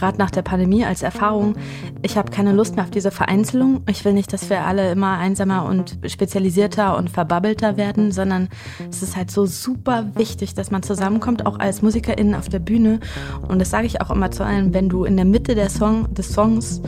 [0.00, 1.56] Gerade nach der Pandemie als Erfahrung,
[2.00, 3.82] ich habe keine Lust mehr auf diese Vereinzelung.
[3.86, 8.48] Ich will nicht, dass wir alle immer einsamer und spezialisierter und verbabbelter werden, sondern
[8.88, 13.00] es ist halt so super wichtig, dass man zusammenkommt, auch als MusikerInnen auf der Bühne.
[13.46, 16.14] Und das sage ich auch immer zu allen, wenn du in der Mitte der Song,
[16.14, 16.80] des Songs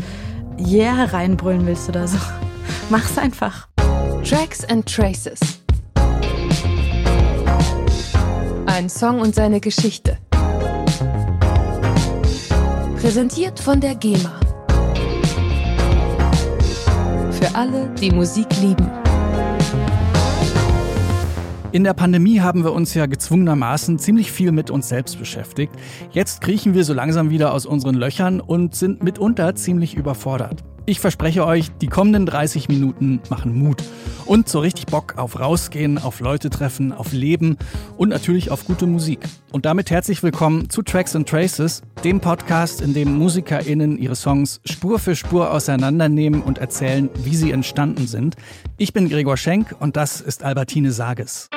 [0.58, 2.16] Yeah reinbrüllen willst oder so,
[2.88, 3.68] mach's einfach.
[4.24, 5.38] Tracks and Traces.
[8.64, 10.16] Ein Song und seine Geschichte.
[13.02, 14.38] Präsentiert von der GEMA.
[17.32, 18.88] Für alle, die Musik lieben.
[21.72, 25.72] In der Pandemie haben wir uns ja gezwungenermaßen ziemlich viel mit uns selbst beschäftigt.
[26.12, 30.62] Jetzt kriechen wir so langsam wieder aus unseren Löchern und sind mitunter ziemlich überfordert.
[30.84, 33.84] Ich verspreche euch, die kommenden 30 Minuten machen Mut
[34.26, 37.56] und so richtig Bock auf Rausgehen, auf Leute treffen, auf Leben
[37.96, 39.20] und natürlich auf gute Musik.
[39.52, 44.60] Und damit herzlich willkommen zu Tracks and Traces, dem Podcast, in dem MusikerInnen ihre Songs
[44.64, 48.34] Spur für Spur auseinandernehmen und erzählen, wie sie entstanden sind.
[48.76, 51.48] Ich bin Gregor Schenk und das ist Albertine Sages.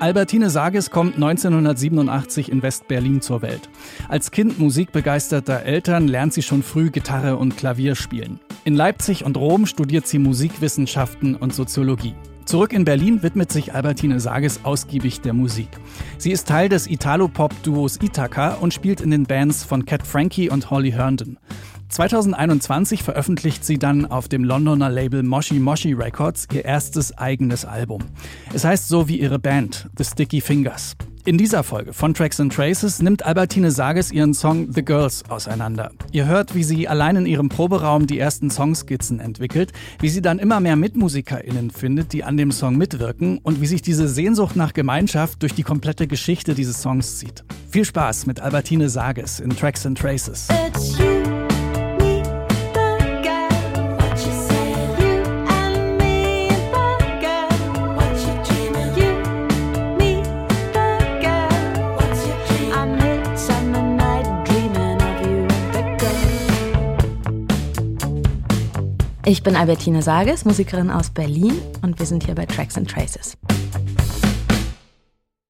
[0.00, 3.68] Albertine Sages kommt 1987 in West-Berlin zur Welt.
[4.08, 8.40] Als Kind musikbegeisterter Eltern lernt sie schon früh Gitarre und Klavier spielen.
[8.64, 12.14] In Leipzig und Rom studiert sie Musikwissenschaften und Soziologie.
[12.46, 15.68] Zurück in Berlin widmet sich Albertine Sages ausgiebig der Musik.
[16.16, 20.70] Sie ist Teil des Italo-Pop-Duos Ithaca und spielt in den Bands von Cat Frankie und
[20.70, 21.36] Holly Herndon.
[21.90, 28.02] 2021 veröffentlicht sie dann auf dem Londoner Label Moshi Moshi Records ihr erstes eigenes Album.
[28.54, 30.96] Es heißt so wie ihre Band, The Sticky Fingers.
[31.26, 35.90] In dieser Folge von Tracks and Traces nimmt Albertine Sages ihren Song The Girls auseinander.
[36.12, 40.38] Ihr hört, wie sie allein in ihrem Proberaum die ersten Songskizzen entwickelt, wie sie dann
[40.38, 44.72] immer mehr MitmusikerInnen findet, die an dem Song mitwirken und wie sich diese Sehnsucht nach
[44.72, 47.44] Gemeinschaft durch die komplette Geschichte dieses Songs zieht.
[47.68, 50.48] Viel Spaß mit Albertine Sages in Tracks and Traces.
[69.30, 73.38] Ich bin Albertine Sages, Musikerin aus Berlin und wir sind hier bei Tracks and Traces.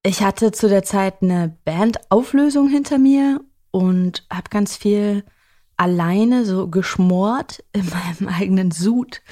[0.03, 5.23] Ich hatte zu der Zeit eine Bandauflösung hinter mir und habe ganz viel
[5.77, 9.23] alleine so geschmort in meinem eigenen Sud.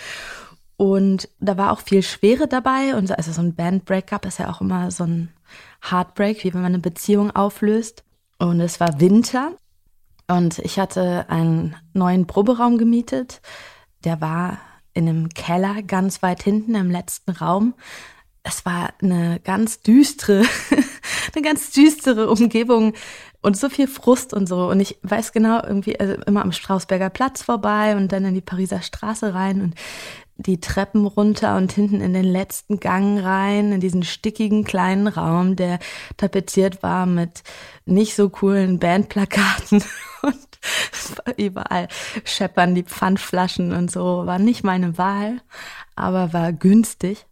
[0.77, 2.95] Und da war auch viel Schwere dabei.
[2.95, 5.29] Und also so ein Bandbreakup ist ja auch immer so ein
[5.87, 8.03] Heartbreak, wie wenn man eine Beziehung auflöst.
[8.39, 9.51] Und es war Winter.
[10.27, 13.41] Und ich hatte einen neuen Proberaum gemietet
[14.03, 14.59] der war
[14.93, 17.73] in einem Keller ganz weit hinten im letzten Raum.
[18.43, 20.43] Es war eine ganz düstere,
[21.35, 22.93] eine ganz düstere Umgebung
[23.41, 24.69] und so viel Frust und so.
[24.69, 28.41] Und ich weiß genau, irgendwie also immer am Strausberger Platz vorbei und dann in die
[28.41, 29.75] Pariser Straße rein und
[30.39, 35.57] die Treppen runter und hinten in den letzten Gang rein, in diesen stickigen kleinen Raum,
[35.57, 35.79] der
[36.15, 37.43] tapeziert war mit
[37.85, 39.83] nicht so coolen Bandplakaten
[40.21, 40.48] und
[41.37, 41.87] überall
[42.25, 44.25] scheppern die Pfandflaschen und so.
[44.25, 45.41] War nicht meine Wahl,
[45.95, 47.25] aber war günstig.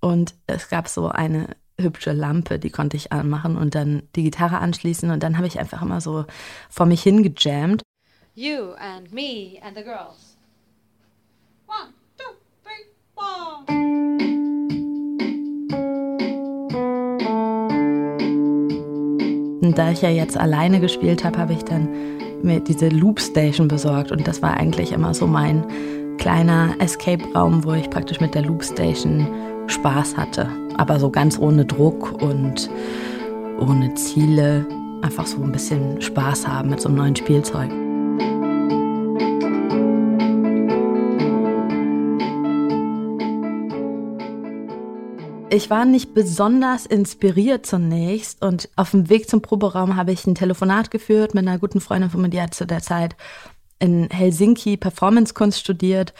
[0.00, 4.58] Und es gab so eine hübsche Lampe, die konnte ich anmachen und dann die Gitarre
[4.58, 5.10] anschließen.
[5.10, 6.24] Und dann habe ich einfach immer so
[6.68, 7.82] vor mich hingejammt.
[8.34, 10.36] You and me and the girls.
[11.66, 13.64] One, two, three, four.
[19.60, 21.88] Und da ich ja jetzt alleine gespielt habe, habe ich dann
[22.42, 25.64] mir diese Loop Station besorgt und das war eigentlich immer so mein
[26.18, 29.26] kleiner Escape-Raum, wo ich praktisch mit der Loop Station
[29.68, 30.48] Spaß hatte.
[30.76, 32.70] Aber so ganz ohne Druck und
[33.60, 34.66] ohne Ziele.
[35.02, 37.70] Einfach so ein bisschen Spaß haben mit so einem neuen Spielzeug.
[45.50, 50.34] Ich war nicht besonders inspiriert zunächst und auf dem Weg zum Proberaum habe ich ein
[50.34, 53.16] Telefonat geführt mit einer guten Freundin von mir, die hat zu der Zeit
[53.78, 56.12] in Helsinki Performance-Kunst studiert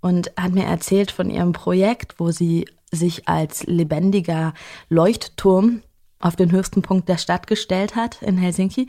[0.00, 4.54] und hat mir erzählt von ihrem Projekt, wo sie sich als lebendiger
[4.88, 5.82] Leuchtturm
[6.18, 8.88] auf den höchsten Punkt der Stadt gestellt hat in Helsinki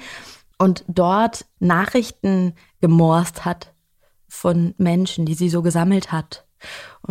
[0.57, 3.73] und dort Nachrichten gemorst hat
[4.29, 6.45] von Menschen, die sie so gesammelt hat.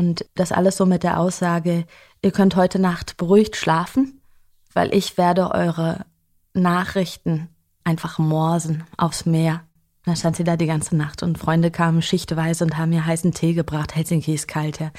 [0.01, 1.85] Und das alles so mit der Aussage,
[2.23, 4.19] ihr könnt heute Nacht beruhigt schlafen,
[4.73, 6.07] weil ich werde eure
[6.55, 7.51] Nachrichten
[7.85, 9.61] einfach morsen aufs Meer.
[10.07, 13.33] Dann stand sie da die ganze Nacht und Freunde kamen schichtweise und haben mir heißen
[13.33, 13.95] Tee gebracht.
[13.95, 14.91] Helsinki ist kalt, ja.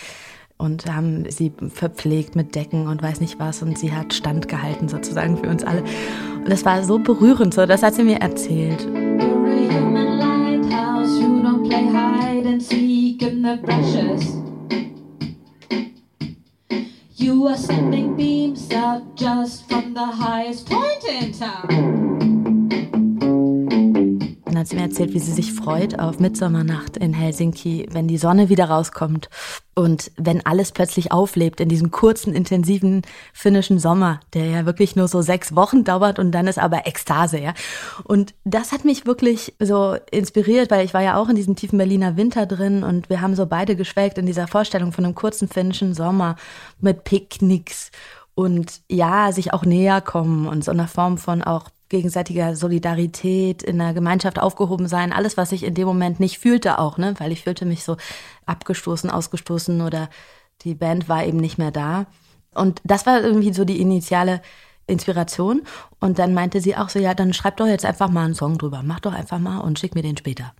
[0.58, 4.88] und haben sie verpflegt mit Decken und weiß nicht was und sie hat Stand gehalten
[4.88, 5.82] sozusagen für uns alle.
[6.36, 8.88] Und das war so berührend, so das hat sie mir erzählt.
[14.02, 14.51] You
[17.48, 22.41] are sending beams out just from the highest point in town
[24.58, 28.50] hat sie mir erzählt, wie sie sich freut auf Mitsommernacht in Helsinki, wenn die Sonne
[28.50, 29.30] wieder rauskommt
[29.74, 33.04] und wenn alles plötzlich auflebt in diesem kurzen, intensiven
[33.34, 37.40] finnischen Sommer, der ja wirklich nur so sechs Wochen dauert und dann ist aber Ekstase,
[37.40, 37.54] ja.
[38.04, 41.78] Und das hat mich wirklich so inspiriert, weil ich war ja auch in diesem tiefen
[41.78, 45.48] Berliner Winter drin und wir haben so beide geschwelgt in dieser Vorstellung von einem kurzen
[45.48, 46.36] finnischen Sommer
[46.80, 47.92] mit Picknicks
[48.36, 53.78] und ja, sich auch näher kommen und so einer Form von auch gegenseitiger Solidarität, in
[53.78, 57.32] der Gemeinschaft aufgehoben sein, alles, was ich in dem Moment nicht fühlte auch, ne, weil
[57.32, 57.98] ich fühlte mich so
[58.48, 60.10] abgestoßen, ausgestoßen oder
[60.64, 62.08] die Band war eben nicht mehr da.
[62.56, 64.42] Und das war irgendwie so die initiale
[64.88, 65.62] Inspiration.
[66.00, 68.58] Und dann meinte sie auch so, ja, dann schreib doch jetzt einfach mal einen Song
[68.58, 70.54] drüber, mach doch einfach mal und schick mir den später.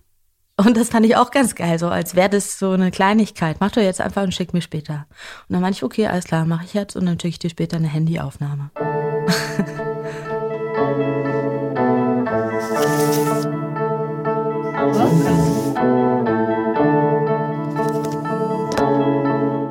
[0.56, 3.56] Und das fand ich auch ganz geil, so als wäre das so eine Kleinigkeit.
[3.60, 5.06] Mach doch jetzt einfach und schick mir später.
[5.48, 7.50] Und dann meinte ich, okay, alles klar, mache ich jetzt und dann schicke ich dir
[7.50, 8.70] später eine Handyaufnahme.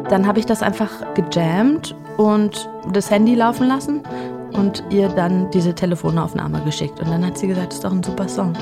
[0.10, 4.02] Dann habe ich das einfach gejammt und das Handy laufen lassen
[4.52, 7.00] und ihr dann diese Telefonaufnahme geschickt.
[7.00, 8.54] Und dann hat sie gesagt, das ist doch ein super Song.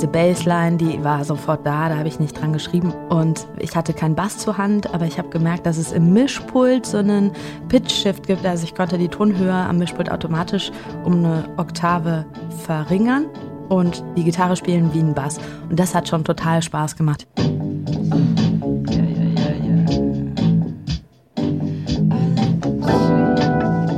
[0.00, 2.94] Diese Bassline, die war sofort da, da habe ich nicht dran geschrieben.
[3.10, 6.86] Und ich hatte keinen Bass zur Hand, aber ich habe gemerkt, dass es im Mischpult
[6.86, 7.32] so einen
[7.68, 8.46] Pitch-Shift gibt.
[8.46, 10.72] Also ich konnte die Tonhöhe am Mischpult automatisch
[11.04, 12.24] um eine Oktave
[12.64, 13.26] verringern
[13.68, 15.36] und die Gitarre spielen wie ein Bass.
[15.68, 17.26] Und das hat schon total Spaß gemacht.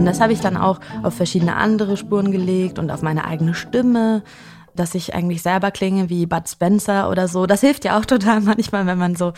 [0.03, 3.55] Und das habe ich dann auch auf verschiedene andere Spuren gelegt und auf meine eigene
[3.55, 4.25] Stimme
[4.75, 7.47] dass ich eigentlich selber klinge wie Bud Spencer oder so.
[7.47, 9.33] Das hilft ja auch total manchmal, wenn man so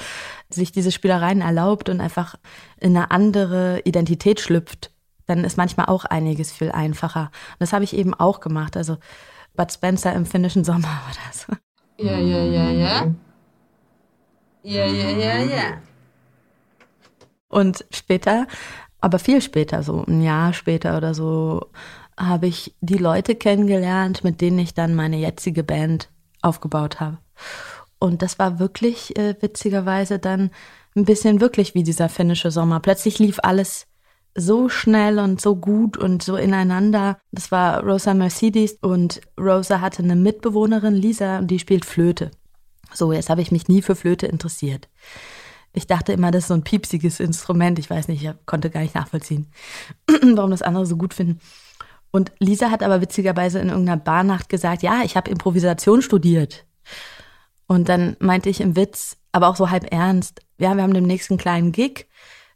[0.50, 2.36] sich diese Spielereien erlaubt und einfach
[2.80, 4.90] in eine andere Identität schlüpft.
[5.26, 7.30] Dann ist manchmal auch einiges viel einfacher.
[7.52, 8.76] Und das habe ich eben auch gemacht.
[8.76, 8.98] Also
[9.56, 11.52] Bud Spencer im finnischen Sommer oder so.
[11.98, 13.14] Ja, ja, ja, ja.
[14.62, 15.82] Ja, ja, ja, ja.
[17.48, 18.46] Und später,
[19.00, 21.70] aber viel später, so ein Jahr später oder so,
[22.18, 26.08] habe ich die Leute kennengelernt, mit denen ich dann meine jetzige Band
[26.42, 27.18] aufgebaut habe.
[27.98, 30.50] Und das war wirklich äh, witzigerweise dann
[30.94, 32.80] ein bisschen wirklich wie dieser finnische Sommer.
[32.80, 33.86] Plötzlich lief alles
[34.36, 37.18] so schnell und so gut und so ineinander.
[37.30, 42.30] Das war Rosa Mercedes und Rosa hatte eine Mitbewohnerin, Lisa, und die spielt Flöte.
[42.92, 44.88] So, jetzt habe ich mich nie für Flöte interessiert.
[45.72, 47.78] Ich dachte immer, das ist so ein piepsiges Instrument.
[47.78, 49.46] Ich weiß nicht, ich konnte gar nicht nachvollziehen,
[50.34, 51.40] warum das andere so gut finden.
[52.14, 56.64] Und Lisa hat aber witzigerweise in irgendeiner Barnacht gesagt, ja, ich habe Improvisation studiert.
[57.66, 61.08] Und dann meinte ich im Witz, aber auch so halb ernst, ja, wir haben den
[61.08, 62.06] nächsten kleinen Gig,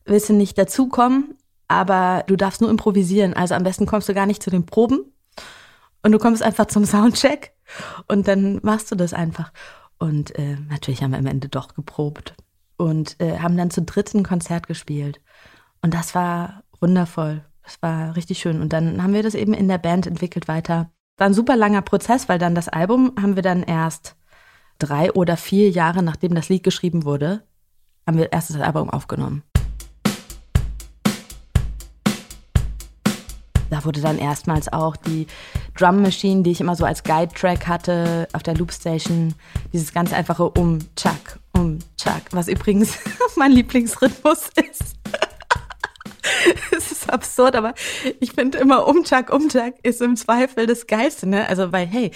[0.05, 1.34] willst du nicht dazukommen,
[1.66, 3.34] aber du darfst nur improvisieren.
[3.34, 5.00] Also am besten kommst du gar nicht zu den Proben
[6.05, 7.52] und du kommst einfach zum Soundcheck
[8.06, 9.52] und dann machst du das einfach.
[9.99, 12.36] Und äh, natürlich haben wir am Ende doch geprobt
[12.77, 15.20] und äh, haben dann zu dritt ein Konzert gespielt.
[15.82, 17.44] Und das war wundervoll.
[17.69, 18.63] Das war richtig schön.
[18.63, 20.91] Und dann haben wir das eben in der Band entwickelt weiter.
[21.19, 24.17] War ein super langer Prozess, weil dann das Album haben wir dann erst
[24.79, 27.43] drei oder vier Jahre, nachdem das Lied geschrieben wurde,
[28.06, 29.43] haben wir erst das Album aufgenommen.
[33.69, 35.27] Da wurde dann erstmals auch die
[35.77, 39.34] Drum Machine, die ich immer so als Guide-Track hatte, auf der Loopstation,
[39.75, 42.98] dieses ganz einfache Um-Chuck, Um-Chuck, was übrigens
[43.37, 44.97] mein Lieblingsrhythmus ist.
[46.77, 47.75] es ist absurd, aber
[48.20, 51.48] ich finde immer Umtag, Umtag ist im Zweifel das Geilste, ne?
[51.48, 52.10] Also, weil, hey,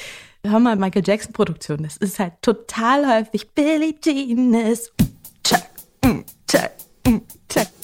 [0.44, 5.68] hör mal Michael Jackson Produktion, das ist halt total häufig Billie Jean ist Umtag,
[6.04, 6.72] Umtag,
[7.06, 7.81] Umtag.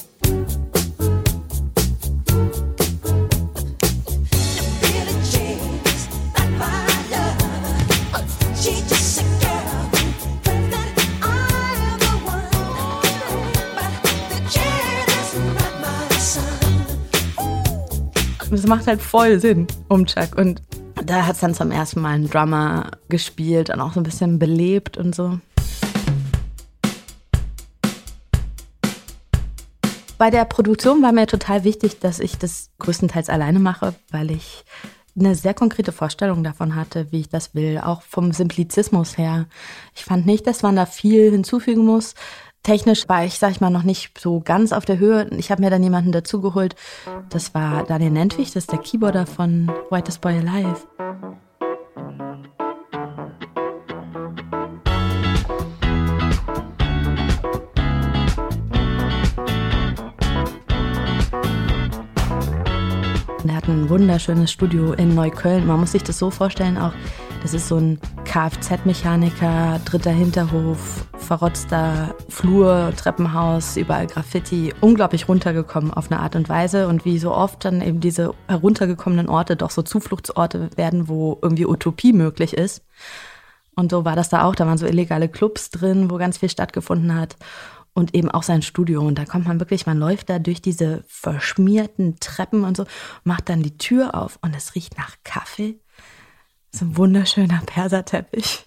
[18.50, 20.36] Es macht halt voll Sinn, um Chuck.
[20.36, 20.62] Und
[21.04, 24.38] da hat es dann zum ersten Mal ein Drummer gespielt und auch so ein bisschen
[24.38, 25.38] belebt und so.
[30.16, 34.64] Bei der Produktion war mir total wichtig, dass ich das größtenteils alleine mache, weil ich
[35.16, 39.46] eine sehr konkrete Vorstellung davon hatte, wie ich das will, auch vom Simplizismus her.
[39.94, 42.14] Ich fand nicht, dass man da viel hinzufügen muss.
[42.62, 45.28] Technisch war ich, sag ich mal, noch nicht so ganz auf der Höhe.
[45.38, 46.74] Ich habe mir dann jemanden dazugeholt.
[47.30, 50.86] Das war Daniel Nentwich, das ist der Keyboarder von Whitest Boy Alive.
[63.46, 65.66] Er hat ein wunderschönes Studio in Neukölln.
[65.66, 66.92] Man muss sich das so vorstellen, auch
[67.40, 74.72] das ist so ein Kfz-Mechaniker, dritter Hinterhof, verrotzter Flur, Treppenhaus, überall Graffiti.
[74.80, 76.88] Unglaublich runtergekommen auf eine Art und Weise.
[76.88, 81.66] Und wie so oft dann eben diese heruntergekommenen Orte doch so Zufluchtsorte werden, wo irgendwie
[81.66, 82.82] Utopie möglich ist.
[83.76, 84.54] Und so war das da auch.
[84.54, 87.36] Da waren so illegale Clubs drin, wo ganz viel stattgefunden hat
[87.92, 89.02] und eben auch sein Studio.
[89.02, 92.86] Und da kommt man wirklich, man läuft da durch diese verschmierten Treppen und so,
[93.22, 95.78] macht dann die Tür auf und es riecht nach Kaffee
[96.72, 98.66] so ein wunderschöner Perserteppich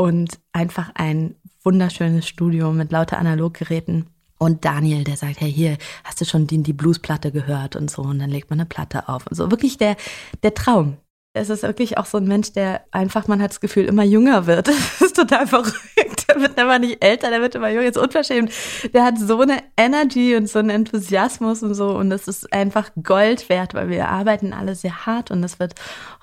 [0.00, 4.06] und einfach ein wunderschönes Studio mit lauter Analoggeräten.
[4.38, 8.00] Und Daniel, der sagt, hey, hier, hast du schon die, die Bluesplatte gehört und so.
[8.00, 9.50] Und dann legt man eine Platte auf und so.
[9.50, 9.96] Wirklich der,
[10.42, 10.96] der Traum
[11.32, 14.46] es ist wirklich auch so ein Mensch, der einfach, man hat das Gefühl, immer jünger
[14.46, 14.68] wird.
[15.00, 16.19] Das ist total verrückt.
[16.30, 17.82] Der wird immer nicht älter, der wird immer jünger.
[17.82, 18.52] Jetzt unverschämt.
[18.92, 21.90] Der hat so eine Energy und so einen Enthusiasmus und so.
[21.96, 25.74] Und das ist einfach Gold wert, weil wir arbeiten alle sehr hart und es wird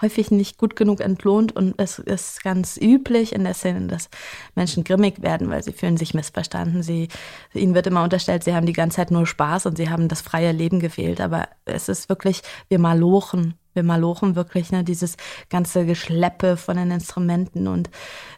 [0.01, 1.55] häufig nicht gut genug entlohnt.
[1.55, 4.09] Und es ist ganz üblich in der Szene, dass
[4.55, 6.83] Menschen grimmig werden, weil sie fühlen sich missverstanden.
[6.83, 7.09] Sie,
[7.53, 10.21] ihnen wird immer unterstellt, sie haben die ganze Zeit nur Spaß und sie haben das
[10.21, 11.21] freie Leben gewählt.
[11.21, 15.15] Aber es ist wirklich, wir malochen wir malochen wirklich, ne, dieses
[15.49, 17.89] ganze Geschleppe von den Instrumenten und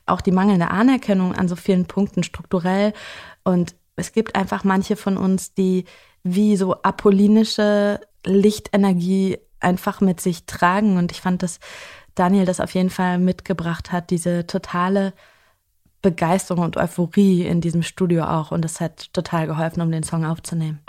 [0.06, 2.94] auch die mangelnde Anerkennung an so vielen Punkten strukturell.
[3.44, 5.86] Und es gibt einfach manche von uns, die
[6.24, 10.98] wie so apollinische Lichtenergie einfach mit sich tragen.
[10.98, 11.60] Und ich fand, dass
[12.16, 15.14] Daniel das auf jeden Fall mitgebracht hat, diese totale
[16.02, 18.52] Begeisterung und Euphorie in diesem Studio auch.
[18.52, 20.80] Und das hat total geholfen, um den Song aufzunehmen.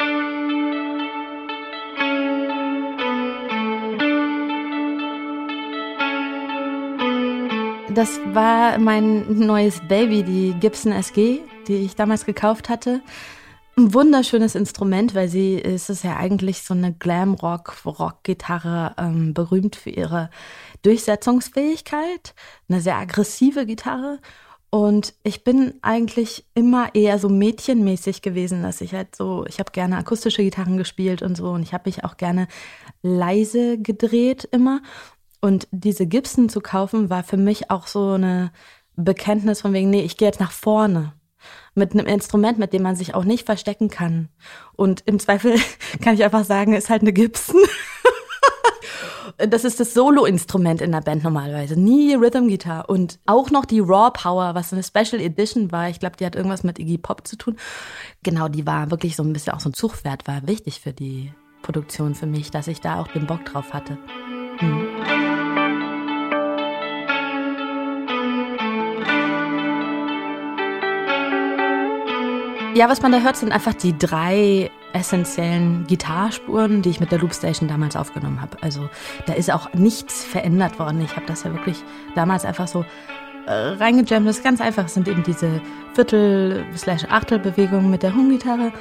[7.94, 13.02] Das war mein neues Baby, die Gibson SG, die ich damals gekauft hatte.
[13.76, 19.90] Ein wunderschönes Instrument, weil sie ist es ja eigentlich so eine Glam-Rock-Rock-Gitarre, ähm, berühmt für
[19.90, 20.30] ihre
[20.82, 22.34] Durchsetzungsfähigkeit,
[22.68, 24.20] eine sehr aggressive Gitarre.
[24.70, 29.72] Und ich bin eigentlich immer eher so mädchenmäßig gewesen, dass ich halt so, ich habe
[29.72, 32.46] gerne akustische Gitarren gespielt und so und ich habe mich auch gerne
[33.02, 34.80] leise gedreht immer.
[35.40, 38.52] Und diese Gibson zu kaufen, war für mich auch so eine
[38.96, 41.14] Bekenntnis von wegen, nee, ich gehe jetzt nach vorne.
[41.74, 44.28] Mit einem Instrument, mit dem man sich auch nicht verstecken kann.
[44.74, 45.54] Und im Zweifel
[46.02, 47.56] kann ich einfach sagen, ist halt eine Gibson.
[49.48, 51.80] das ist das Solo-Instrument in der Band normalerweise.
[51.80, 52.90] Nie Rhythm Guitar.
[52.90, 55.88] Und auch noch die Raw Power, was eine Special Edition war.
[55.88, 57.56] Ich glaube, die hat irgendwas mit Iggy Pop zu tun.
[58.22, 61.32] Genau, die war wirklich so ein bisschen auch so ein Zugwert, war wichtig für die
[61.62, 63.98] Produktion für mich, dass ich da auch den Bock drauf hatte.
[64.58, 65.09] Hm.
[72.74, 77.18] Ja, was man da hört, sind einfach die drei essentiellen Gitarrspuren, die ich mit der
[77.18, 78.56] Loopstation damals aufgenommen habe.
[78.60, 78.88] Also
[79.26, 81.00] da ist auch nichts verändert worden.
[81.00, 81.82] Ich habe das ja wirklich
[82.14, 82.84] damals einfach so
[83.46, 84.28] äh, reingejammt.
[84.28, 84.84] Das ist ganz einfach.
[84.84, 85.60] Es sind eben diese
[85.94, 88.72] Viertel-Achtel-Bewegungen mit der Hum-Gitarre.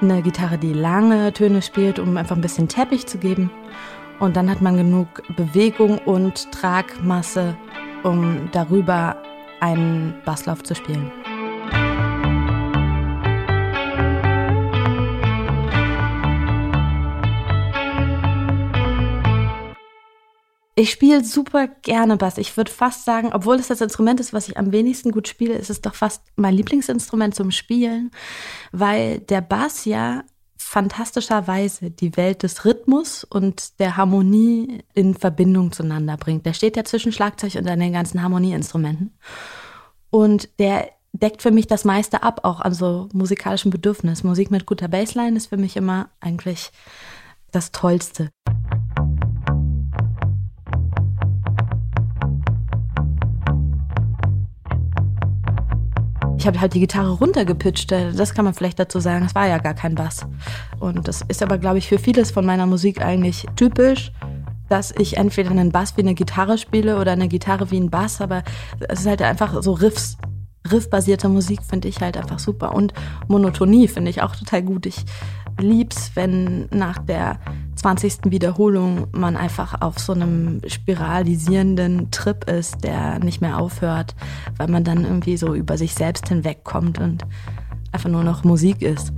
[0.00, 3.50] Eine Gitarre, die lange Töne spielt, um einfach ein bisschen Teppich zu geben.
[4.18, 7.54] Und dann hat man genug Bewegung und Tragmasse,
[8.02, 9.16] um darüber
[9.60, 11.12] einen Basslauf zu spielen.
[20.78, 22.36] Ich spiele super gerne Bass.
[22.36, 25.54] Ich würde fast sagen, obwohl es das Instrument ist, was ich am wenigsten gut spiele,
[25.54, 28.10] ist es doch fast mein Lieblingsinstrument zum Spielen,
[28.72, 30.22] weil der Bass ja
[30.58, 36.44] fantastischerweise die Welt des Rhythmus und der Harmonie in Verbindung zueinander bringt.
[36.44, 39.14] Der steht ja zwischen Schlagzeug und den ganzen Harmonieinstrumenten.
[40.10, 44.24] Und der deckt für mich das meiste ab, auch an so musikalischen Bedürfnis.
[44.24, 46.70] Musik mit guter Bassline ist für mich immer eigentlich
[47.50, 48.30] das Tollste.
[56.46, 57.90] Ich habe halt die Gitarre runtergepitcht.
[57.90, 59.26] Äh, das kann man vielleicht dazu sagen.
[59.26, 60.24] Es war ja gar kein Bass.
[60.78, 64.12] Und das ist aber, glaube ich, für vieles von meiner Musik eigentlich typisch,
[64.68, 68.20] dass ich entweder einen Bass wie eine Gitarre spiele oder eine Gitarre wie ein Bass.
[68.20, 68.44] Aber
[68.78, 70.18] es ist halt einfach so Riffs.
[70.70, 72.76] Riffbasierte Musik finde ich halt einfach super.
[72.76, 72.94] Und
[73.26, 74.86] Monotonie finde ich auch total gut.
[74.86, 75.04] Ich
[75.58, 77.40] lieb's, wenn nach der
[77.86, 78.32] 20.
[78.32, 84.16] Wiederholung man einfach auf so einem spiralisierenden Trip ist, der nicht mehr aufhört,
[84.56, 87.22] weil man dann irgendwie so über sich selbst hinwegkommt und
[87.92, 89.12] einfach nur noch Musik ist.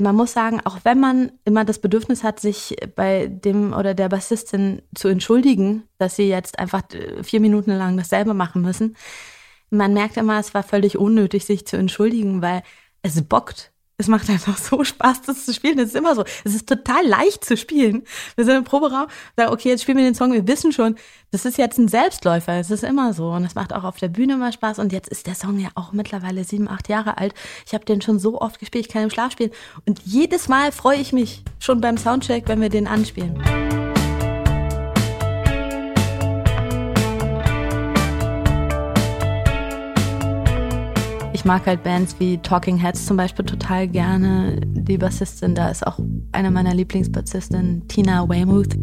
[0.00, 4.08] Man muss sagen, auch wenn man immer das Bedürfnis hat, sich bei dem oder der
[4.08, 6.82] Bassistin zu entschuldigen, dass sie jetzt einfach
[7.22, 8.94] vier Minuten lang dasselbe machen müssen,
[9.70, 12.62] man merkt immer, es war völlig unnötig, sich zu entschuldigen, weil
[13.02, 13.72] es bockt.
[14.00, 15.76] Es macht einfach so Spaß, das zu spielen.
[15.76, 16.24] Das ist immer so.
[16.44, 18.04] Es ist total leicht zu spielen.
[18.36, 20.32] Wir sind im Proberaum, sagen, okay, jetzt spielen wir den Song.
[20.32, 20.94] Wir wissen schon,
[21.32, 22.54] das ist jetzt ein Selbstläufer.
[22.54, 23.30] Es ist immer so.
[23.30, 24.78] Und es macht auch auf der Bühne mal Spaß.
[24.78, 27.34] Und jetzt ist der Song ja auch mittlerweile sieben, acht Jahre alt.
[27.66, 29.50] Ich habe den schon so oft gespielt, ich kann im Schlaf spielen.
[29.84, 33.87] Und jedes Mal freue ich mich schon beim Soundcheck, wenn wir den anspielen.
[41.48, 44.60] Mag halt Bands wie Talking Heads zum Beispiel total gerne.
[44.66, 45.98] Die Bassistin da ist auch
[46.30, 48.76] eine meiner Lieblingsbassistinnen, Tina Weymouth.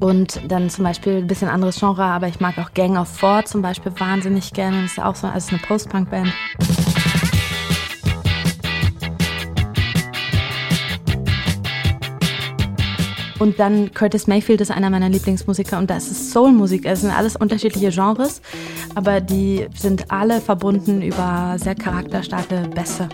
[0.00, 3.44] Und dann zum Beispiel ein bisschen anderes Genre, aber ich mag auch Gang of Four
[3.44, 4.80] zum Beispiel wahnsinnig gerne.
[4.80, 6.32] Das ist auch so also eine Post-Punk-Band.
[13.38, 16.84] Und dann Curtis Mayfield ist einer meiner Lieblingsmusiker und das ist Soulmusik.
[16.84, 18.42] Es sind alles unterschiedliche Genres,
[18.94, 23.08] aber die sind alle verbunden über sehr charakterstarke Bässe.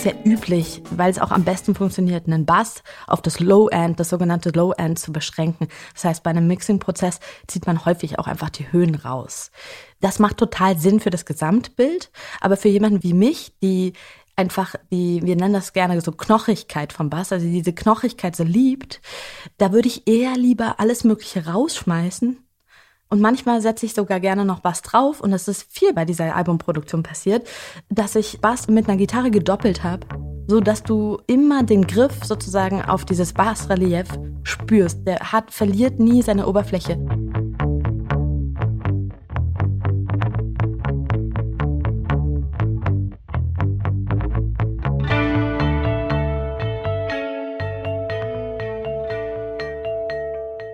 [0.00, 4.08] Ist ja üblich, weil es auch am besten funktioniert, einen Bass auf das Low-End, das
[4.08, 5.68] sogenannte Low-End zu beschränken.
[5.92, 9.50] Das heißt, bei einem Mixing-Prozess zieht man häufig auch einfach die Höhen raus.
[10.00, 13.92] Das macht total Sinn für das Gesamtbild, aber für jemanden wie mich, die
[14.36, 19.02] einfach die, wir nennen das gerne so Knochigkeit vom Bass, also diese Knochigkeit so liebt,
[19.58, 22.38] da würde ich eher lieber alles Mögliche rausschmeißen
[23.10, 25.20] und manchmal setze ich sogar gerne noch Bass drauf.
[25.20, 27.46] Und es ist viel bei dieser Albumproduktion passiert,
[27.88, 30.06] dass ich Bass mit einer Gitarre gedoppelt habe,
[30.46, 34.06] so dass du immer den Griff sozusagen auf dieses Bassrelief
[34.44, 35.06] spürst.
[35.06, 36.98] Der hat, verliert nie seine Oberfläche.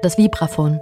[0.03, 0.79] Das Vibraphon.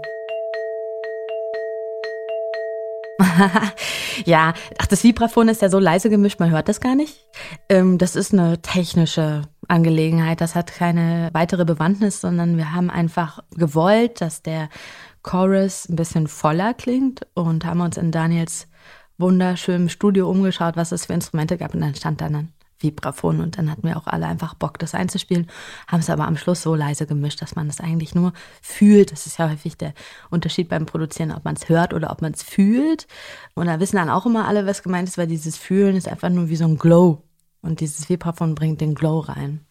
[4.25, 7.27] ja, ach, das Vibraphon ist ja so leise gemischt, man hört das gar nicht.
[7.69, 10.41] Ähm, das ist eine technische Angelegenheit.
[10.41, 14.69] Das hat keine weitere Bewandtnis, sondern wir haben einfach gewollt, dass der
[15.23, 18.69] Chorus ein bisschen voller klingt und haben uns in Daniels
[19.19, 21.75] wunderschönem Studio umgeschaut, was es für Instrumente gab.
[21.75, 22.53] Und dann stand da ein
[22.85, 25.49] Vibraphon und dann hatten wir auch alle einfach Bock, das einzuspielen,
[25.89, 29.11] haben es aber am Schluss so leise gemischt, dass man es eigentlich nur fühlt.
[29.11, 29.95] Das ist ja häufig der
[30.31, 33.09] Unterschied beim Produzieren, ob man es hört oder ob man es fühlt.
[33.55, 36.31] Und da wissen dann auch immer alle, was gemeint ist, weil dieses Fühlen ist einfach
[36.31, 37.25] nur wie so ein Glow.
[37.61, 39.67] Und dieses Vibraphon bringt den Glow rein.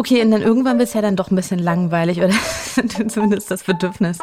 [0.00, 2.32] Okay, und dann irgendwann wird es ja dann doch ein bisschen langweilig oder
[3.08, 4.16] zumindest das Bedürfnis,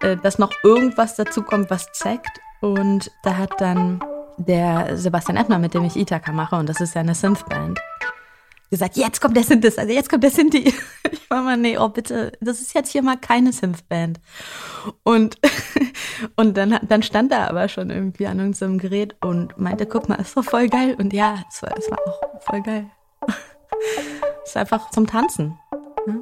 [0.00, 2.40] äh, dass noch irgendwas dazu kommt, was zeigt.
[2.60, 4.02] Und da hat dann
[4.36, 7.78] der Sebastian Ebner, mit dem ich Ithaka mache, und das ist ja eine Synth-Band,
[8.68, 10.74] gesagt, jetzt kommt der Synthesizer, jetzt kommt der Synthi.
[11.12, 14.18] Ich war mal, nee, oh bitte, das ist jetzt hier mal keine Synth-Band.
[15.04, 15.36] Und,
[16.36, 20.16] und dann, dann stand er aber schon irgendwie an unserem Gerät und meinte, guck mal,
[20.16, 20.96] ist doch voll geil.
[20.98, 22.90] Und ja, es war, es war auch voll geil.
[24.46, 25.58] Ist einfach zum Tanzen.
[26.06, 26.20] Ne?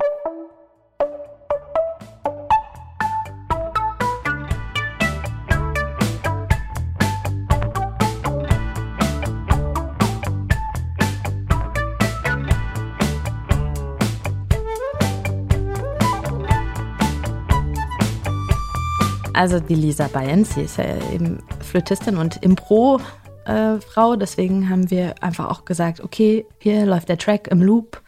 [19.34, 24.16] Also die Lisa Bayern, sie ist ja eben Flötistin und Impro-Frau.
[24.16, 28.00] Deswegen haben wir einfach auch gesagt, okay, hier läuft der Track im Loop,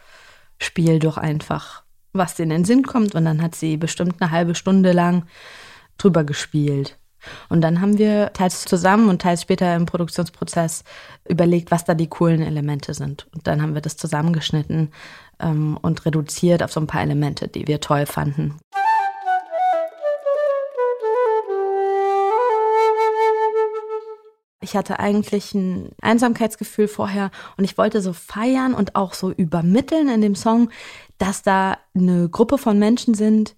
[0.59, 3.15] spiel doch einfach, was dir in den Sinn kommt.
[3.15, 5.25] Und dann hat sie bestimmt eine halbe Stunde lang
[5.97, 6.97] drüber gespielt.
[7.49, 10.83] Und dann haben wir teils zusammen und teils später im Produktionsprozess
[11.27, 13.27] überlegt, was da die coolen Elemente sind.
[13.33, 14.91] Und dann haben wir das zusammengeschnitten
[15.39, 18.55] ähm, und reduziert auf so ein paar Elemente, die wir toll fanden.
[24.67, 30.09] Ich hatte eigentlich ein Einsamkeitsgefühl vorher und ich wollte so feiern und auch so übermitteln
[30.09, 30.69] in dem Song,
[31.17, 33.55] dass da eine Gruppe von Menschen sind,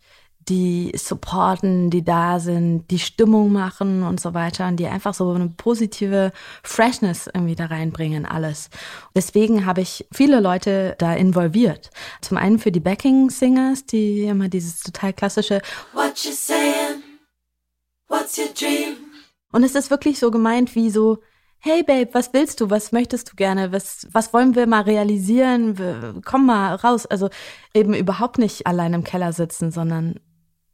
[0.50, 5.32] die supporten, die da sind, die Stimmung machen und so weiter und die einfach so
[5.32, 8.70] eine positive Freshness irgendwie da reinbringen, alles.
[9.16, 11.90] Deswegen habe ich viele Leute da involviert.
[12.22, 15.60] Zum einen für die Backing Singers, die immer dieses total klassische
[15.94, 17.02] What you saying?
[18.08, 19.09] What's your dream?
[19.52, 21.20] Und es ist wirklich so gemeint wie so,
[21.60, 22.70] hey Babe, was willst du?
[22.70, 23.72] Was möchtest du gerne?
[23.72, 26.22] Was, was wollen wir mal realisieren?
[26.26, 27.06] Komm mal raus.
[27.06, 27.30] Also
[27.74, 30.20] eben überhaupt nicht allein im Keller sitzen, sondern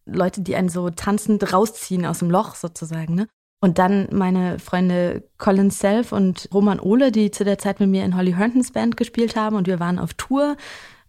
[0.06, 3.28] Leute, die einen so tanzend rausziehen aus dem Loch sozusagen, ne?
[3.62, 8.06] Und dann meine Freunde Colin Self und Roman Ohle, die zu der Zeit mit mir
[8.06, 10.56] in Holly Herntons Band gespielt haben und wir waren auf Tour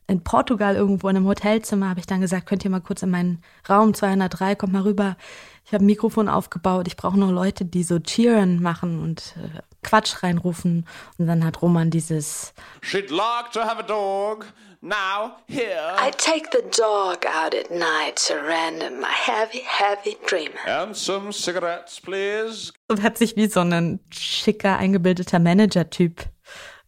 [0.09, 3.11] in Portugal irgendwo in einem Hotelzimmer, habe ich dann gesagt, könnt ihr mal kurz in
[3.11, 5.17] meinen Raum 203, kommt mal rüber.
[5.65, 9.61] Ich habe ein Mikrofon aufgebaut, ich brauche noch Leute, die so cheeren machen und äh,
[9.83, 10.87] Quatsch reinrufen.
[11.19, 14.47] Und dann hat Roman dieses She'd like to have a dog.
[14.81, 15.97] Now, here.
[15.99, 20.51] I take the dog out at night to random my heavy, heavy dream.
[20.67, 22.73] And some cigarettes, please.
[22.89, 26.27] Und hat sich wie so ein schicker, eingebildeter Manager-Typ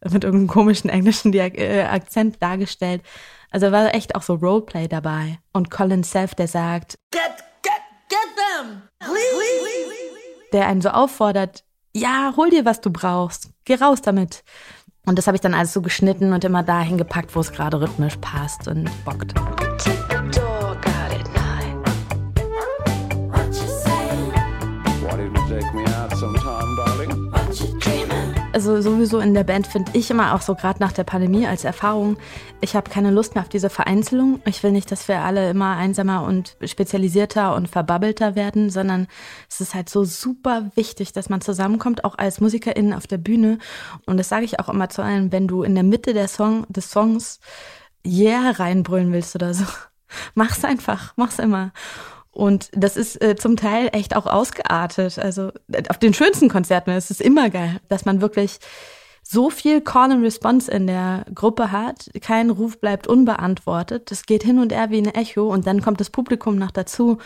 [0.03, 3.01] mit irgendeinem komischen englischen äh, Akzent dargestellt.
[3.51, 5.39] Also war echt auch so Roleplay dabei.
[5.53, 7.21] Und Colin Self, der sagt, get,
[7.63, 7.73] get,
[8.09, 9.19] get them, please.
[10.53, 13.49] Der einen so auffordert, ja, hol dir, was du brauchst.
[13.65, 14.43] Geh raus damit.
[15.05, 17.81] Und das habe ich dann alles so geschnitten und immer dahin gepackt, wo es gerade
[17.81, 19.33] rhythmisch passt und bockt.
[28.59, 31.63] Also sowieso in der Band finde ich immer auch so gerade nach der Pandemie als
[31.63, 32.17] Erfahrung,
[32.59, 34.41] ich habe keine Lust mehr auf diese Vereinzelung.
[34.45, 39.07] Ich will nicht, dass wir alle immer einsamer und spezialisierter und verbabbelter werden, sondern
[39.49, 43.59] es ist halt so super wichtig, dass man zusammenkommt, auch als MusikerInnen auf der Bühne.
[44.05, 46.65] Und das sage ich auch immer zu allen, wenn du in der Mitte der Song,
[46.67, 47.39] des Songs
[48.05, 49.63] Yeah reinbrüllen willst oder so,
[50.35, 51.71] mach's einfach, mach's immer.
[52.39, 55.19] Und das ist äh, zum Teil echt auch ausgeartet.
[55.19, 58.59] Also äh, auf den schönsten Konzerten ist es immer geil, dass man wirklich
[59.23, 62.09] so viel Call and Response in der Gruppe hat.
[62.21, 64.09] Kein Ruf bleibt unbeantwortet.
[64.09, 67.17] Das geht hin und her wie ein Echo und dann kommt das Publikum noch dazu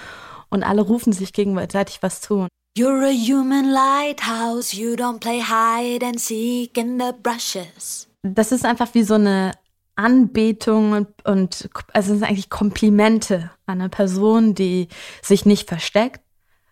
[0.50, 2.48] und alle rufen sich gegenseitig was zu.
[2.76, 8.08] You're a human lighthouse, you don't play hide and seek in the brushes.
[8.24, 9.52] Das ist einfach wie so eine
[9.96, 14.88] Anbetung und, und also es sind eigentlich Komplimente an eine Person, die
[15.22, 16.22] sich nicht versteckt,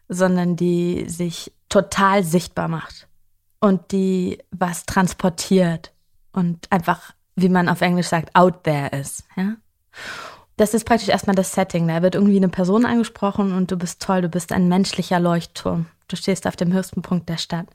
[0.07, 3.07] sondern die sich total sichtbar macht
[3.59, 5.93] und die was transportiert
[6.33, 9.23] und einfach, wie man auf Englisch sagt, out there ist.
[9.37, 9.55] Ja?
[10.57, 11.87] Das ist praktisch erstmal das Setting.
[11.87, 15.85] Da wird irgendwie eine Person angesprochen und du bist toll, du bist ein menschlicher Leuchtturm.
[16.07, 17.67] Du stehst auf dem höchsten Punkt der Stadt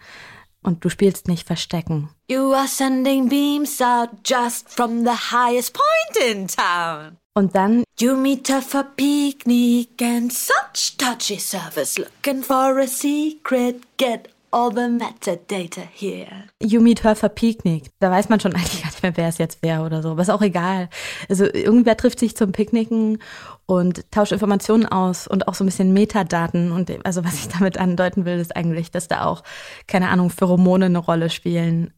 [0.66, 2.10] und du spielst nicht Verstecken.
[2.28, 7.18] You are sending beams out just from the highest point in town.
[7.34, 13.82] Und dann You meet her for picnic and such touchy service looking for a secret
[13.96, 16.44] get all the metadata here.
[16.60, 17.90] You meet her for picnic.
[18.00, 20.12] Da weiß man schon eigentlich gar nicht mehr, wer es jetzt wäre oder so.
[20.12, 20.88] Aber ist auch egal.
[21.28, 23.18] Also irgendwer trifft sich zum Picknicken
[23.66, 26.72] und tauscht Informationen aus und auch so ein bisschen Metadaten.
[26.72, 29.42] Und also was ich damit andeuten will, ist eigentlich, dass da auch,
[29.86, 31.92] keine Ahnung, Pheromone eine Rolle spielen.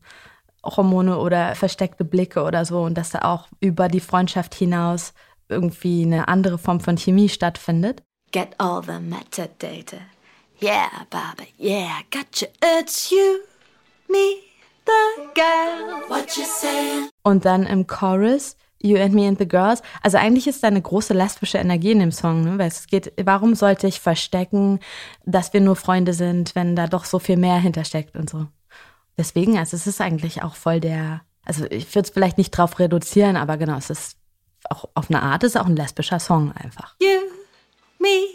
[0.65, 2.83] Hormone oder versteckte Blicke oder so.
[2.83, 5.15] Und dass da auch über die Freundschaft hinaus
[5.49, 8.03] irgendwie eine andere Form von Chemie stattfindet.
[8.33, 9.99] Get all the metadata.
[10.61, 12.47] Yeah, Baba, yeah, gotcha.
[12.61, 13.43] It's you,
[14.09, 14.41] me,
[14.85, 16.09] the girl.
[16.09, 17.11] What you saying?
[17.23, 19.83] Und dann im Chorus You and Me and the Girls.
[20.03, 22.59] Also eigentlich ist da eine große lesbische Energie in dem Song, ne?
[22.59, 24.81] weil es geht, warum sollte ich verstecken,
[25.25, 28.47] dass wir nur Freunde sind, wenn da doch so viel mehr hintersteckt und so.
[29.17, 32.79] Deswegen, also es ist eigentlich auch voll der, also ich würde es vielleicht nicht drauf
[32.79, 34.17] reduzieren, aber genau, es ist
[34.71, 36.95] auch auf eine Art, es ist auch ein lesbischer Song einfach.
[37.01, 37.19] You,
[37.99, 38.27] me,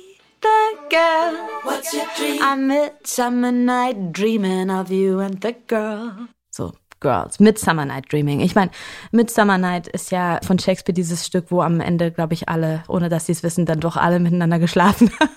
[0.94, 1.34] girl.
[1.64, 2.40] What's your dream?
[2.42, 6.28] I'm midsummer night dreaming of you and the girl.
[6.52, 8.40] So, Girls, Midsummer Night Dreaming.
[8.42, 8.72] Ich meine,
[9.12, 13.10] Midsummer Night ist ja von Shakespeare dieses Stück, wo am Ende, glaube ich, alle, ohne
[13.10, 15.32] dass sie es wissen, dann doch alle miteinander geschlafen haben.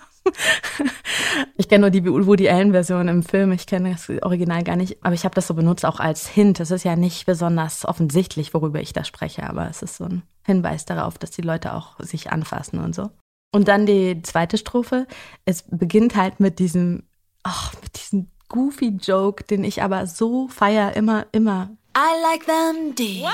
[1.57, 5.15] ich kenne nur die Woody Allen-Version im Film, ich kenne das Original gar nicht, aber
[5.15, 6.61] ich habe das so benutzt auch als Hint.
[6.61, 10.23] Es ist ja nicht besonders offensichtlich, worüber ich da spreche, aber es ist so ein
[10.45, 13.11] Hinweis darauf, dass die Leute auch sich anfassen und so.
[13.57, 15.07] Und dann die zweite Strophe.
[15.47, 17.05] Es beginnt halt mit diesem,
[17.43, 21.71] ach, mit diesem goofy Joke, den ich aber so feier immer, immer.
[21.97, 23.23] I like them deep.
[23.23, 23.33] What?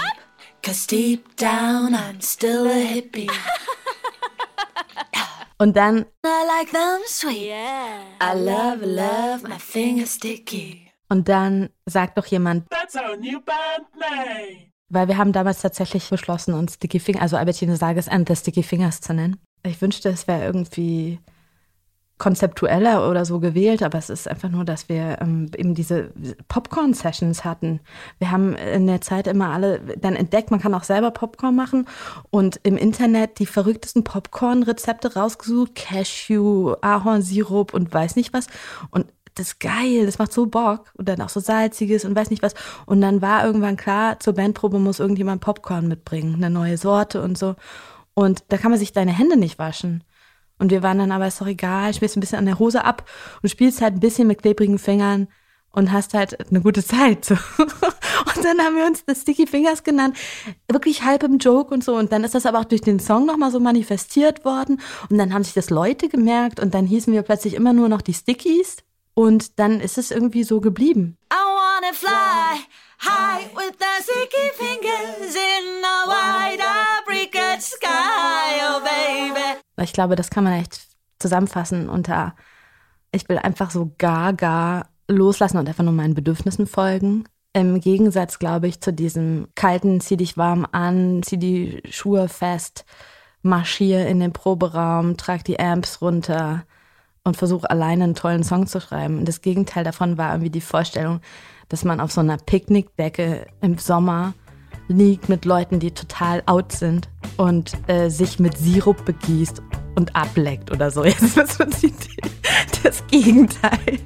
[0.62, 3.28] Cause deep down I'm still a hippie.
[5.58, 7.48] Und dann I like them sweet.
[7.48, 8.02] Yeah.
[8.20, 10.86] I love, love, my fingers sticky.
[11.08, 14.70] Und dann sagt doch jemand, That's our new band name.
[14.88, 18.62] Weil wir haben damals tatsächlich beschlossen, uns Sticky Fingers, also Albertine Sages and the Sticky
[18.62, 19.40] Fingers zu nennen.
[19.64, 21.20] Ich wünschte, es wäre irgendwie
[22.22, 26.12] konzeptueller oder so gewählt, aber es ist einfach nur, dass wir ähm, eben diese
[26.46, 27.80] Popcorn-Sessions hatten.
[28.20, 31.84] Wir haben in der Zeit immer alle dann entdeckt, man kann auch selber Popcorn machen
[32.30, 38.46] und im Internet die verrücktesten Popcorn-Rezepte rausgesucht, Cashew, Ahornsirup und weiß nicht was.
[38.92, 40.92] Und das ist geil, das macht so Bock.
[40.94, 42.54] Und dann auch so salziges und weiß nicht was.
[42.86, 47.36] Und dann war irgendwann klar, zur Bandprobe muss irgendjemand Popcorn mitbringen, eine neue Sorte und
[47.36, 47.56] so.
[48.14, 50.04] Und da kann man sich deine Hände nicht waschen.
[50.58, 53.08] Und wir waren dann aber, ist doch egal, schmierst ein bisschen an der Hose ab
[53.42, 55.28] und spielst halt ein bisschen mit klebrigen Fingern
[55.72, 57.24] und hast halt eine gute Zeit.
[57.24, 57.34] So.
[58.34, 60.16] Und dann haben wir uns das Sticky Fingers genannt,
[60.68, 61.96] wirklich halb im Joke und so.
[61.96, 64.80] Und dann ist das aber auch durch den Song nochmal so manifestiert worden.
[65.08, 68.02] Und dann haben sich das Leute gemerkt und dann hießen wir plötzlich immer nur noch
[68.02, 68.78] die Stickies.
[69.14, 71.16] Und dann ist es irgendwie so geblieben.
[71.32, 72.66] I wanna fly
[72.98, 76.51] high with the sticky fingers in wide apricot
[77.62, 79.58] sky, oh baby.
[79.82, 80.80] Ich glaube, das kann man echt
[81.18, 82.34] zusammenfassen unter
[83.12, 87.24] ich will einfach so gar, gar loslassen und einfach nur meinen Bedürfnissen folgen.
[87.52, 92.86] Im Gegensatz, glaube ich, zu diesem kalten, zieh dich warm an, zieh die Schuhe fest,
[93.42, 96.64] marschier in den Proberaum, trag die Amps runter
[97.24, 99.18] und versuche alleine einen tollen Song zu schreiben.
[99.18, 101.20] Und das Gegenteil davon war irgendwie die Vorstellung,
[101.68, 104.32] dass man auf so einer Picknickdecke im Sommer
[104.88, 109.62] liegt mit Leuten, die total out sind und äh, sich mit Sirup begießt
[109.94, 111.04] und ableckt oder so.
[111.12, 111.58] Jetzt ist das
[112.82, 113.98] das Gegenteil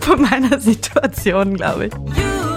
[0.00, 2.55] von meiner Situation, glaube ich.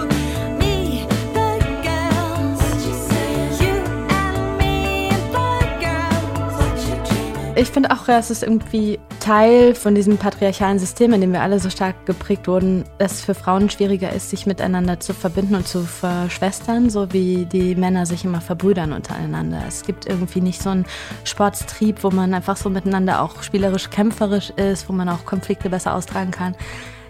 [7.59, 11.59] Ich finde auch, es ist irgendwie Teil von diesem patriarchalen System, in dem wir alle
[11.59, 15.67] so stark geprägt wurden, dass es für Frauen schwieriger ist, sich miteinander zu verbinden und
[15.67, 19.61] zu verschwestern, so wie die Männer sich immer verbrüdern untereinander.
[19.67, 20.85] Es gibt irgendwie nicht so einen
[21.25, 25.95] Sportstrieb, wo man einfach so miteinander auch spielerisch kämpferisch ist, wo man auch Konflikte besser
[25.95, 26.55] austragen kann.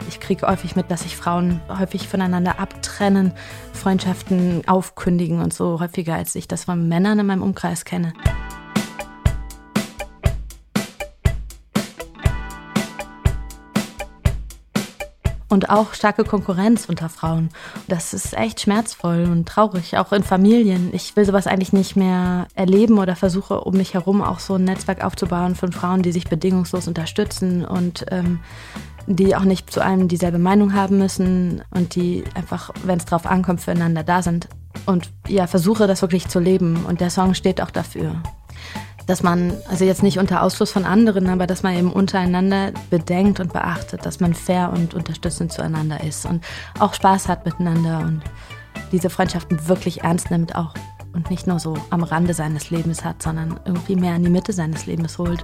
[0.07, 3.33] Ich kriege häufig mit, dass sich Frauen häufig voneinander abtrennen,
[3.71, 8.13] Freundschaften aufkündigen und so häufiger, als ich das von Männern in meinem Umkreis kenne.
[15.49, 17.49] Und auch starke Konkurrenz unter Frauen.
[17.87, 20.89] Das ist echt schmerzvoll und traurig, auch in Familien.
[20.93, 24.63] Ich will sowas eigentlich nicht mehr erleben oder versuche um mich herum auch so ein
[24.63, 28.39] Netzwerk aufzubauen von Frauen, die sich bedingungslos unterstützen und ähm,
[29.07, 33.25] die auch nicht zu einem dieselbe Meinung haben müssen und die einfach, wenn es drauf
[33.25, 34.47] ankommt, füreinander da sind.
[34.85, 36.85] Und ja, versuche das wirklich zu leben.
[36.85, 38.21] Und der Song steht auch dafür
[39.09, 43.39] dass man, also jetzt nicht unter Ausschluss von anderen, aber dass man eben untereinander bedenkt
[43.39, 46.45] und beachtet, dass man fair und unterstützend zueinander ist und
[46.77, 48.21] auch Spaß hat miteinander und
[48.91, 50.75] diese Freundschaften wirklich ernst nimmt auch
[51.11, 54.53] und nicht nur so am Rande seines Lebens hat, sondern irgendwie mehr in die Mitte
[54.53, 55.43] seines Lebens holt.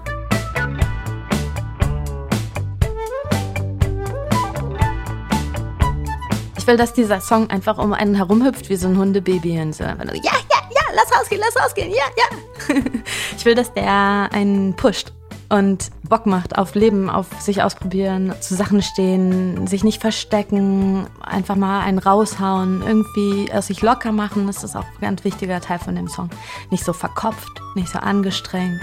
[6.56, 9.86] Ich will, dass dieser Song einfach um einen herumhüpft wie so ein Hundebaby und so.
[9.86, 10.55] Ja, ja,
[10.96, 12.76] lass rausgehen, lass rausgehen, ja, ja.
[13.38, 15.12] Ich will, dass der einen pusht
[15.50, 21.56] und Bock macht auf Leben, auf sich ausprobieren, zu Sachen stehen, sich nicht verstecken, einfach
[21.56, 24.48] mal einen raushauen, irgendwie aus sich locker machen.
[24.48, 26.30] Das ist auch ein ganz wichtiger Teil von dem Song.
[26.72, 28.82] Nicht so verkopft, nicht so angestrengt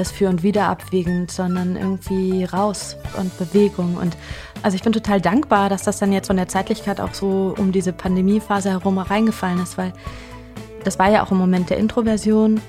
[0.00, 3.96] das Für und Wider abwiegend, sondern irgendwie raus und Bewegung.
[3.96, 4.16] Und
[4.62, 7.70] also ich bin total dankbar, dass das dann jetzt von der Zeitlichkeit auch so um
[7.70, 9.92] diese Pandemiephase herum reingefallen ist, weil
[10.84, 12.60] das war ja auch im Moment der Introversion.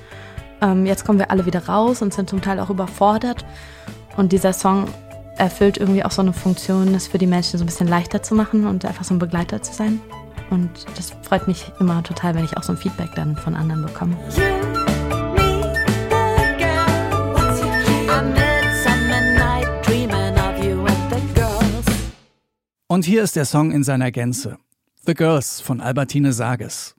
[0.61, 3.45] Ähm, jetzt kommen wir alle wieder raus und sind zum Teil auch überfordert.
[4.17, 4.87] Und dieser Song
[5.37, 8.35] erfüllt irgendwie auch so eine Funktion, es für die Menschen so ein bisschen leichter zu
[8.35, 9.99] machen und einfach so ein Begleiter zu sein.
[10.49, 13.83] Und das freut mich immer total, wenn ich auch so ein Feedback dann von anderen
[13.83, 14.17] bekomme.
[22.87, 24.57] Und hier ist der Song in seiner Gänze.
[25.05, 26.93] The Girls von Albertine Sages.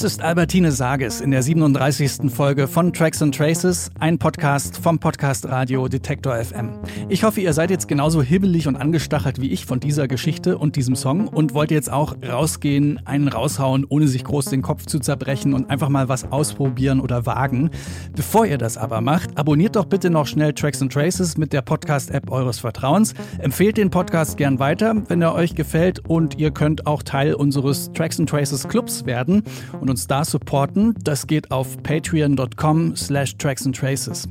[0.00, 2.32] Das ist Albertine Sages in der 37.
[2.32, 6.70] Folge von Tracks and Traces, ein Podcast vom Podcast Radio Detektor FM.
[7.12, 10.76] Ich hoffe, ihr seid jetzt genauso hibbelig und angestachelt wie ich von dieser Geschichte und
[10.76, 15.00] diesem Song und wollt jetzt auch rausgehen, einen raushauen, ohne sich groß den Kopf zu
[15.00, 17.70] zerbrechen und einfach mal was ausprobieren oder wagen.
[18.14, 21.62] Bevor ihr das aber macht, abonniert doch bitte noch schnell Tracks and Traces mit der
[21.62, 23.14] Podcast-App eures Vertrauens.
[23.38, 27.90] Empfehlt den Podcast gern weiter, wenn er euch gefällt und ihr könnt auch Teil unseres
[27.92, 29.42] Tracks and Traces Clubs werden
[29.80, 30.94] und uns da supporten.
[31.02, 34.28] Das geht auf patreon.com slash tracks and traces.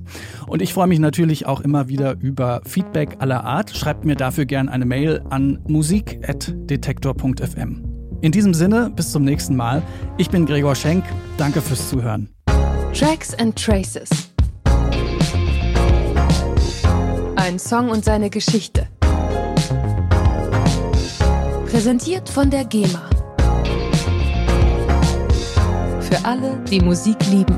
[0.48, 4.46] Und ich freue mich natürlich auch immer wieder über Feedback aller Art, schreibt mir dafür
[4.46, 7.84] gern eine Mail an musik.detektor.fm.
[8.22, 9.82] In diesem Sinne, bis zum nächsten Mal.
[10.17, 11.04] Ich bin Gregor Schenk.
[11.38, 12.30] Danke fürs Zuhören.
[12.94, 14.10] Tracks and Traces.
[17.36, 18.88] Ein Song und seine Geschichte.
[21.65, 23.10] Präsentiert von der GEMA.
[26.02, 27.58] Für alle, die Musik lieben.